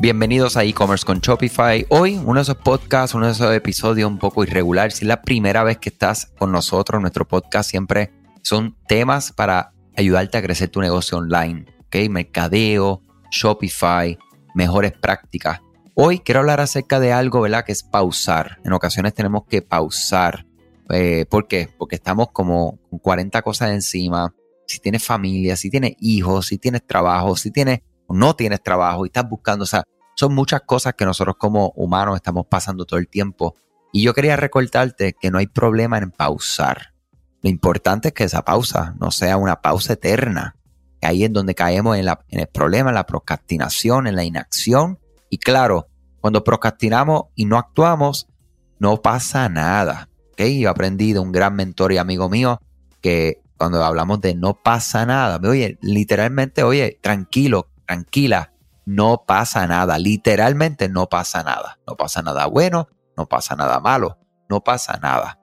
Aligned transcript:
Bienvenidos 0.00 0.56
a 0.56 0.62
e-commerce 0.62 1.04
con 1.04 1.18
Shopify. 1.18 1.84
Hoy 1.88 2.20
uno 2.24 2.34
de 2.34 2.42
esos 2.42 2.58
podcasts, 2.58 3.16
uno 3.16 3.26
de 3.26 3.32
esos 3.32 3.52
episodios 3.52 4.08
un 4.08 4.20
poco 4.20 4.44
irregular. 4.44 4.92
Si 4.92 5.04
es 5.04 5.08
la 5.08 5.22
primera 5.22 5.64
vez 5.64 5.78
que 5.78 5.88
estás 5.88 6.26
con 6.38 6.52
nosotros, 6.52 7.00
nuestro 7.00 7.26
podcast 7.26 7.68
siempre 7.68 8.12
son 8.42 8.76
temas 8.86 9.32
para 9.32 9.72
ayudarte 9.96 10.38
a 10.38 10.42
crecer 10.42 10.68
tu 10.68 10.80
negocio 10.80 11.18
online. 11.18 11.66
¿ok? 11.80 12.08
Mercadeo, 12.10 13.02
Shopify, 13.32 14.16
mejores 14.54 14.92
prácticas. 14.92 15.62
Hoy 15.94 16.20
quiero 16.20 16.40
hablar 16.40 16.60
acerca 16.60 17.00
de 17.00 17.12
algo, 17.12 17.40
¿verdad? 17.40 17.64
Que 17.64 17.72
es 17.72 17.82
pausar. 17.82 18.60
En 18.64 18.74
ocasiones 18.74 19.14
tenemos 19.14 19.46
que 19.48 19.62
pausar. 19.62 20.46
Eh, 20.90 21.26
¿Por 21.28 21.48
qué? 21.48 21.70
Porque 21.76 21.96
estamos 21.96 22.28
como 22.30 22.78
con 22.88 23.00
40 23.00 23.42
cosas 23.42 23.72
encima. 23.72 24.32
Si 24.64 24.78
tienes 24.78 25.02
familia, 25.02 25.56
si 25.56 25.70
tienes 25.70 25.96
hijos, 25.98 26.46
si 26.46 26.58
tienes 26.58 26.86
trabajo, 26.86 27.34
si 27.34 27.50
tienes 27.50 27.80
no 28.08 28.34
tienes 28.34 28.62
trabajo 28.62 29.04
y 29.04 29.08
estás 29.08 29.28
buscando, 29.28 29.64
o 29.64 29.66
sea, 29.66 29.84
son 30.18 30.34
muchas 30.34 30.62
cosas 30.62 30.94
que 30.94 31.04
nosotros 31.04 31.36
como 31.38 31.72
humanos 31.76 32.16
estamos 32.16 32.44
pasando 32.48 32.84
todo 32.84 32.98
el 32.98 33.06
tiempo. 33.06 33.54
Y 33.92 34.02
yo 34.02 34.14
quería 34.14 34.34
recordarte 34.34 35.12
que 35.12 35.30
no 35.30 35.38
hay 35.38 35.46
problema 35.46 35.96
en 35.98 36.10
pausar. 36.10 36.92
Lo 37.40 37.48
importante 37.48 38.08
es 38.08 38.14
que 38.14 38.24
esa 38.24 38.44
pausa 38.44 38.96
no 38.98 39.12
sea 39.12 39.36
una 39.36 39.62
pausa 39.62 39.92
eterna. 39.92 40.56
Ahí 41.02 41.22
es 41.22 41.32
donde 41.32 41.54
caemos 41.54 41.96
en, 41.96 42.08
el 42.30 42.48
problema, 42.48 42.90
en 42.90 42.96
la 42.96 43.06
procrastinación, 43.06 44.08
en 44.08 44.16
la 44.16 44.24
inacción. 44.24 44.98
Y 45.30 45.38
claro, 45.38 45.86
cuando 46.20 46.42
procrastinamos 46.42 47.26
y 47.36 47.44
no 47.44 47.56
actuamos, 47.56 48.26
no 48.80 49.00
pasa 49.00 49.48
nada. 49.48 50.08
¿okay? 50.32 50.58
Yo 50.58 50.68
aprendí 50.68 51.12
de 51.12 51.20
un 51.20 51.30
gran 51.30 51.54
mentor 51.54 51.92
y 51.92 51.98
amigo 51.98 52.28
mío 52.28 52.60
que 53.00 53.40
cuando 53.56 53.84
hablamos 53.84 54.20
de 54.20 54.34
no 54.34 54.54
pasa 54.60 55.06
nada, 55.06 55.38
oye, 55.48 55.78
literalmente, 55.80 56.64
oye, 56.64 56.98
tranquilo, 57.00 57.68
tranquila, 57.86 58.52
no 58.88 59.24
pasa 59.26 59.66
nada, 59.66 59.98
literalmente 59.98 60.88
no 60.88 61.10
pasa 61.10 61.42
nada, 61.42 61.78
no 61.86 61.94
pasa 61.94 62.22
nada 62.22 62.46
bueno, 62.46 62.88
no 63.18 63.26
pasa 63.26 63.54
nada 63.54 63.80
malo, 63.80 64.16
no 64.48 64.64
pasa 64.64 64.98
nada. 65.02 65.38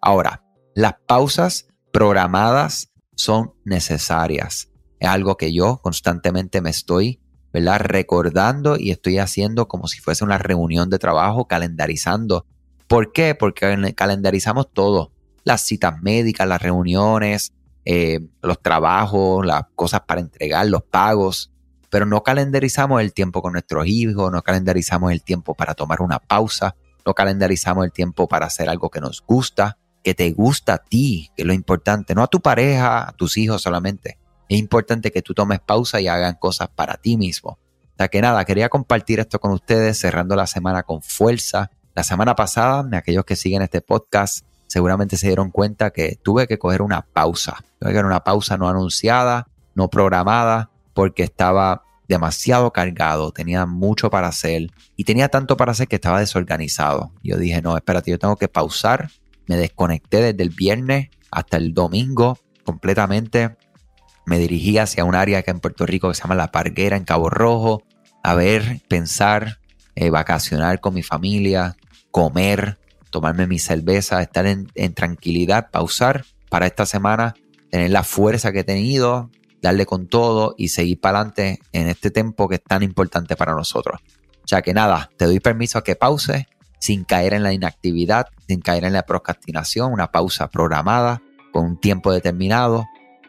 Ahora, 0.00 0.42
las 0.74 0.94
pausas 1.06 1.68
programadas 1.92 2.90
son 3.14 3.52
necesarias. 3.66 4.70
Es 4.98 5.10
algo 5.10 5.36
que 5.36 5.52
yo 5.52 5.76
constantemente 5.82 6.62
me 6.62 6.70
estoy 6.70 7.20
¿verdad? 7.52 7.80
recordando 7.80 8.78
y 8.78 8.92
estoy 8.92 9.18
haciendo 9.18 9.68
como 9.68 9.88
si 9.88 10.00
fuese 10.00 10.24
una 10.24 10.38
reunión 10.38 10.88
de 10.88 10.98
trabajo, 10.98 11.46
calendarizando. 11.46 12.46
¿Por 12.86 13.12
qué? 13.12 13.34
Porque 13.34 13.92
calendarizamos 13.94 14.72
todo. 14.72 15.12
Las 15.44 15.60
citas 15.60 16.00
médicas, 16.00 16.48
las 16.48 16.62
reuniones, 16.62 17.52
eh, 17.84 18.20
los 18.40 18.62
trabajos, 18.62 19.44
las 19.44 19.64
cosas 19.74 20.00
para 20.06 20.22
entregar, 20.22 20.66
los 20.68 20.84
pagos 20.84 21.52
pero 21.96 22.04
no 22.04 22.22
calendarizamos 22.22 23.00
el 23.00 23.14
tiempo 23.14 23.40
con 23.40 23.54
nuestros 23.54 23.86
hijos, 23.86 24.30
no 24.30 24.42
calendarizamos 24.42 25.12
el 25.12 25.22
tiempo 25.22 25.54
para 25.54 25.74
tomar 25.74 26.02
una 26.02 26.18
pausa, 26.18 26.76
no 27.06 27.14
calendarizamos 27.14 27.86
el 27.86 27.90
tiempo 27.90 28.28
para 28.28 28.44
hacer 28.44 28.68
algo 28.68 28.90
que 28.90 29.00
nos 29.00 29.24
gusta, 29.26 29.78
que 30.04 30.12
te 30.12 30.30
gusta 30.32 30.74
a 30.74 30.78
ti, 30.84 31.30
que 31.34 31.44
es 31.44 31.46
lo 31.46 31.54
importante, 31.54 32.14
no 32.14 32.22
a 32.22 32.26
tu 32.26 32.42
pareja, 32.42 33.08
a 33.08 33.12
tus 33.12 33.38
hijos 33.38 33.62
solamente. 33.62 34.18
Es 34.46 34.58
importante 34.58 35.10
que 35.10 35.22
tú 35.22 35.32
tomes 35.32 35.58
pausa 35.60 35.98
y 35.98 36.06
hagan 36.06 36.34
cosas 36.34 36.68
para 36.68 36.98
ti 36.98 37.16
mismo. 37.16 37.52
O 37.52 37.96
sea 37.96 38.08
que 38.08 38.20
nada, 38.20 38.44
quería 38.44 38.68
compartir 38.68 39.18
esto 39.18 39.40
con 39.40 39.52
ustedes, 39.52 39.98
cerrando 39.98 40.36
la 40.36 40.46
semana 40.46 40.82
con 40.82 41.00
fuerza. 41.00 41.70
La 41.94 42.02
semana 42.02 42.36
pasada, 42.36 42.86
aquellos 42.92 43.24
que 43.24 43.36
siguen 43.36 43.62
este 43.62 43.80
podcast, 43.80 44.44
seguramente 44.66 45.16
se 45.16 45.28
dieron 45.28 45.50
cuenta 45.50 45.92
que 45.92 46.18
tuve 46.22 46.46
que 46.46 46.58
coger 46.58 46.82
una 46.82 47.00
pausa. 47.00 47.64
Tuve 47.78 47.88
que 47.88 47.94
coger 47.94 48.04
una 48.04 48.22
pausa 48.22 48.58
no 48.58 48.68
anunciada, 48.68 49.48
no 49.74 49.88
programada, 49.88 50.68
porque 50.96 51.22
estaba 51.22 51.85
demasiado 52.08 52.72
cargado, 52.72 53.32
tenía 53.32 53.66
mucho 53.66 54.10
para 54.10 54.28
hacer 54.28 54.70
y 54.96 55.04
tenía 55.04 55.28
tanto 55.28 55.56
para 55.56 55.72
hacer 55.72 55.88
que 55.88 55.96
estaba 55.96 56.20
desorganizado. 56.20 57.12
Yo 57.22 57.36
dije, 57.36 57.62
no, 57.62 57.76
espérate, 57.76 58.10
yo 58.10 58.18
tengo 58.18 58.36
que 58.36 58.48
pausar. 58.48 59.10
Me 59.46 59.56
desconecté 59.56 60.20
desde 60.20 60.42
el 60.42 60.50
viernes 60.50 61.08
hasta 61.30 61.56
el 61.56 61.74
domingo 61.74 62.38
completamente. 62.64 63.56
Me 64.24 64.38
dirigí 64.38 64.78
hacia 64.78 65.04
un 65.04 65.14
área 65.14 65.38
acá 65.38 65.50
en 65.52 65.60
Puerto 65.60 65.86
Rico 65.86 66.08
que 66.08 66.14
se 66.14 66.22
llama 66.22 66.34
La 66.34 66.50
Parguera 66.50 66.96
en 66.96 67.04
Cabo 67.04 67.30
Rojo, 67.30 67.82
a 68.22 68.34
ver, 68.34 68.80
pensar, 68.88 69.58
eh, 69.94 70.10
vacacionar 70.10 70.80
con 70.80 70.94
mi 70.94 71.04
familia, 71.04 71.76
comer, 72.10 72.78
tomarme 73.10 73.46
mi 73.46 73.60
cerveza, 73.60 74.20
estar 74.20 74.46
en, 74.46 74.68
en 74.74 74.94
tranquilidad, 74.94 75.70
pausar 75.70 76.24
para 76.50 76.66
esta 76.66 76.86
semana, 76.86 77.34
tener 77.70 77.90
la 77.90 78.02
fuerza 78.02 78.50
que 78.50 78.60
he 78.60 78.64
tenido, 78.64 79.30
darle 79.66 79.84
con 79.84 80.06
todo 80.06 80.54
y 80.56 80.68
seguir 80.68 81.00
para 81.00 81.18
adelante 81.18 81.60
en 81.72 81.88
este 81.88 82.10
tiempo 82.10 82.48
que 82.48 82.56
es 82.56 82.62
tan 82.62 82.82
importante 82.82 83.36
para 83.36 83.52
nosotros. 83.52 84.00
O 84.44 84.48
sea 84.48 84.62
que 84.62 84.72
nada, 84.72 85.10
te 85.16 85.24
doy 85.24 85.40
permiso 85.40 85.78
a 85.78 85.84
que 85.84 85.96
pause 85.96 86.46
sin 86.78 87.04
caer 87.04 87.34
en 87.34 87.42
la 87.42 87.52
inactividad, 87.52 88.28
sin 88.46 88.60
caer 88.60 88.84
en 88.84 88.92
la 88.92 89.02
procrastinación, 89.02 89.92
una 89.92 90.12
pausa 90.12 90.48
programada 90.48 91.20
con 91.52 91.64
un 91.64 91.80
tiempo 91.80 92.12
determinado 92.12 92.86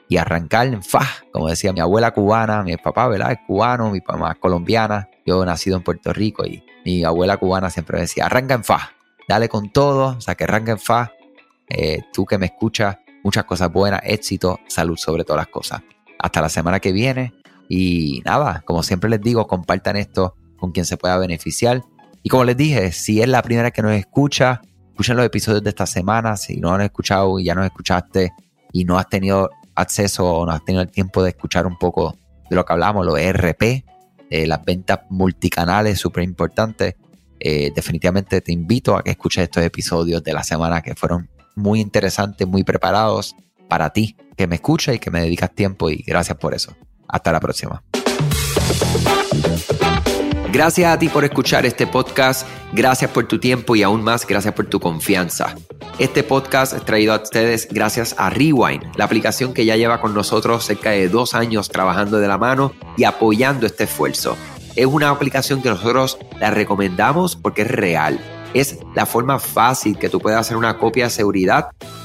y 0.10 0.18
arrancar 0.18 0.68
en 0.68 0.84
fa, 0.84 1.08
como 1.34 1.50
decía 1.50 1.74
mi 1.74 1.80
abuela 1.80 2.12
cubana, 2.12 2.62
mi 2.62 2.78
papá, 2.78 3.08
¿verdad? 3.08 3.32
Es 3.32 3.40
cubano, 3.48 3.90
mi 3.90 4.00
mamá 4.08 4.34
es 4.34 4.38
colombiana, 4.40 5.10
yo 5.26 5.42
he 5.42 5.46
nacido 5.46 5.76
en 5.76 5.84
Puerto 5.84 6.14
Rico 6.14 6.46
y 6.46 6.64
mi 6.86 7.04
abuela 7.04 7.38
cubana 7.38 7.70
siempre 7.70 8.00
decía, 8.00 8.28
arranca 8.28 8.54
en 8.54 8.64
fa, 8.64 8.92
dale 9.28 9.50
con 9.50 9.72
todo, 9.72 10.18
o 10.18 10.22
sea 10.22 10.36
que 10.36 10.44
arranca 10.44 10.74
en 10.74 10.80
fa, 10.80 11.14
eh, 11.70 12.02
tú 12.14 12.26
que 12.26 12.38
me 12.38 12.46
escuchas, 12.46 12.98
muchas 13.24 13.46
cosas 13.46 13.72
buenas, 13.72 14.02
éxito, 14.04 14.60
salud 14.68 14.98
sobre 14.98 15.24
todas 15.24 15.40
las 15.40 15.48
cosas. 15.48 15.82
Hasta 16.20 16.42
la 16.42 16.50
semana 16.50 16.80
que 16.80 16.92
viene. 16.92 17.34
Y 17.70 18.22
nada, 18.26 18.64
como 18.66 18.84
siempre 18.84 19.10
les 19.10 19.22
digo, 19.22 19.48
compartan 19.48 19.98
esto 19.98 20.36
con 20.58 20.72
quien 20.72 20.86
se 20.86 20.98
pueda 20.98 21.18
beneficiar. 21.18 21.84
Y 22.24 22.30
como 22.30 22.44
les 22.44 22.58
dije, 22.58 22.92
si 22.92 23.22
es 23.22 23.28
la 23.28 23.42
primera 23.42 23.72
que 23.72 23.82
nos 23.82 23.94
escucha, 23.94 24.62
escuchen 24.90 25.18
los 25.18 25.26
episodios 25.26 25.64
de 25.64 25.70
esta 25.70 25.86
semana. 25.86 26.38
Si 26.38 26.58
no 26.58 26.74
han 26.74 26.82
escuchado 26.82 27.40
y 27.40 27.46
ya 27.46 27.56
nos 27.56 27.66
escuchaste 27.66 28.32
y 28.74 28.86
no 28.86 28.98
has 28.98 29.08
tenido 29.10 29.50
acceso 29.76 30.26
o 30.26 30.46
no 30.46 30.52
has 30.52 30.66
tenido 30.66 30.82
el 30.82 30.90
tiempo 30.90 31.24
de 31.24 31.30
escuchar 31.30 31.68
un 31.68 31.78
poco 31.78 32.18
de 32.50 32.56
lo 32.56 32.66
que 32.66 32.74
hablamos, 32.74 33.06
los 33.06 33.20
ERP, 33.20 33.84
eh, 34.30 34.48
las 34.48 34.64
ventas 34.66 35.02
multicanales, 35.10 36.00
súper 36.00 36.24
importantes. 36.24 36.96
Eh, 37.40 37.72
definitivamente 37.76 38.42
te 38.42 38.52
invito 38.52 38.96
a 38.96 39.04
que 39.04 39.12
escuches 39.12 39.44
estos 39.44 39.64
episodios 39.64 40.24
de 40.24 40.34
la 40.34 40.44
semana 40.44 40.82
que 40.82 40.96
fueron 40.96 41.30
muy 41.56 41.80
interesantes, 41.80 42.48
muy 42.48 42.64
preparados 42.64 43.36
para 43.68 43.92
ti, 43.92 44.16
que 44.36 44.48
me 44.48 44.56
escuchas 44.56 44.96
y 44.96 45.00
que 45.00 45.12
me 45.12 45.22
dedicas 45.22 45.54
tiempo 45.54 45.90
y 45.90 46.04
gracias 46.06 46.38
por 46.38 46.54
eso. 46.54 46.76
Hasta 47.08 47.32
la 47.32 47.40
próxima. 47.40 47.84
Gracias 50.52 50.92
a 50.92 50.98
ti 50.98 51.10
por 51.10 51.26
escuchar 51.26 51.66
este 51.66 51.88
podcast, 51.88 52.48
gracias 52.72 53.12
por 53.12 53.28
tu 53.28 53.38
tiempo 53.38 53.76
y 53.76 53.84
aún 53.84 54.02
más 54.04 54.26
gracias 54.26 54.54
por 54.54 54.66
tu 54.66 54.80
confianza. 54.80 55.56
Este 56.00 56.24
podcast 56.24 56.74
es 56.74 56.86
traído 56.86 57.14
a 57.14 57.22
ustedes 57.22 57.68
gracias 57.70 58.16
a 58.18 58.30
Rewind, 58.30 58.96
la 58.96 59.06
aplicación 59.06 59.54
que 59.54 59.66
ya 59.66 59.76
lleva 59.76 60.00
con 60.00 60.14
nosotros 60.14 60.66
cerca 60.66 60.92
de 60.92 61.10
dos 61.10 61.34
años 61.34 61.70
trabajando 61.70 62.20
de 62.20 62.28
la 62.28 62.38
mano 62.38 62.74
y 62.96 63.04
apoyando 63.04 63.66
este 63.66 63.84
esfuerzo. 63.84 64.38
Es 64.76 64.86
una 64.86 65.10
aplicación 65.10 65.62
que 65.62 65.70
nosotros 65.70 66.18
la 66.40 66.50
recomendamos 66.50 67.36
porque 67.36 67.64
es 67.64 67.72
real 67.72 68.20
es 68.54 68.80
la 68.96 69.06
forma 69.06 69.40
fácil 69.40 69.98
que 69.98 70.10
tú 70.10 70.20
puedes 70.20 70.40
hacer 70.40 70.58
una 70.58 70.78
copia 70.78 71.06
de 71.06 71.10
seguridad 71.10 71.70